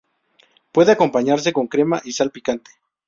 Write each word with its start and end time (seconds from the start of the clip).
Puede 0.71 0.93
acompañarse 0.93 1.53
con 1.53 1.67
crema 1.67 2.01
y 2.03 2.13
salsa 2.13 2.33
picante. 2.33 2.71